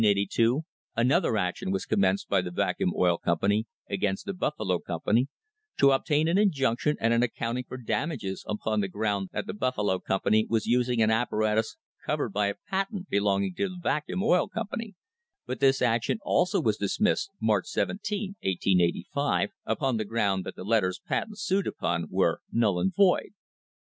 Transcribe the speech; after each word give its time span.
April 0.03 0.15
25, 0.15 0.63
1882, 0.95 1.27
another 1.27 1.37
action 1.37 1.71
was 1.71 1.85
commenced 1.85 2.27
by 2.27 2.41
the 2.41 2.49
Vacuum 2.49 2.91
Oil 2.97 3.19
Company 3.19 3.67
against 3.87 4.25
the 4.25 4.33
Buffalo 4.33 4.79
company 4.79 5.27
to 5.77 5.91
obtain 5.91 6.27
an 6.27 6.39
injunction 6.39 6.97
and 6.99 7.13
an 7.13 7.21
accounting 7.21 7.65
for 7.65 7.77
damages 7.77 8.43
upon 8.47 8.79
the 8.81 8.87
ground 8.87 9.29
that 9.31 9.45
the 9.45 9.53
Buffalo 9.53 9.99
company 9.99 10.47
was 10.49 10.65
using 10.65 11.03
an 11.03 11.11
apparatus 11.11 11.77
covered 12.03 12.33
by 12.33 12.47
a 12.47 12.55
patent 12.67 13.09
belonging 13.09 13.53
to 13.53 13.69
the 13.69 13.77
Vacuum 13.79 14.23
Oil 14.23 14.49
Company, 14.49 14.95
but 15.45 15.59
this 15.59 15.83
action 15.83 16.17
also 16.23 16.59
was 16.59 16.77
dismissed 16.77 17.29
March 17.39 17.67
17, 17.67 18.37
1885, 18.41 19.51
upon 19.67 19.97
the 19.97 20.03
ground 20.05 20.43
that 20.45 20.55
the 20.55 20.63
letters 20.63 20.99
patent 21.07 21.37
sued 21.37 21.67
upon 21.67 22.07
were 22.09 22.41
"null 22.51 22.79
and 22.79 22.91
void." 22.95 23.33